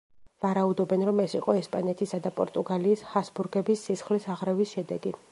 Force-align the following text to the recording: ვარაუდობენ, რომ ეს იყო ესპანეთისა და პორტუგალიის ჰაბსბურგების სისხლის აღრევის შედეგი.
ვარაუდობენ, 0.43 1.01
რომ 1.09 1.19
ეს 1.25 1.35
იყო 1.39 1.53
ესპანეთისა 1.57 2.19
და 2.27 2.31
პორტუგალიის 2.39 3.03
ჰაბსბურგების 3.11 3.83
სისხლის 3.91 4.27
აღრევის 4.37 4.73
შედეგი. 4.79 5.13